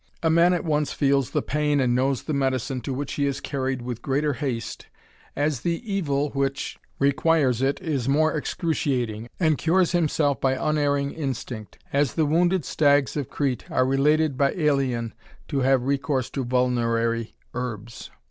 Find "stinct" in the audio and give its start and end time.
10.55-11.75